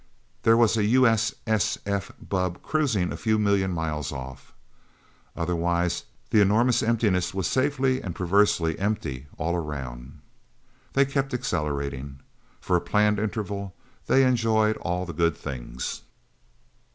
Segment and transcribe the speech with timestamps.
[0.41, 2.11] There was a U.S.S.F.
[2.19, 4.51] bubb cruising a few million miles off.
[5.35, 10.21] Otherwise, the enormous emptiness was safely and perversely empty, all around.
[10.93, 12.19] They kept accelerating.
[12.59, 13.75] For a planned interval,
[14.07, 16.01] they enjoyed all the good things.